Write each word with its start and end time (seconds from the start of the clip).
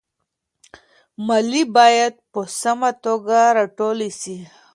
ماليې 1.25 1.63
بايد 1.75 2.13
په 2.31 2.41
سمه 2.59 2.89
توګه 3.03 3.37
راټولي 3.57 4.09
سي. 4.21 4.37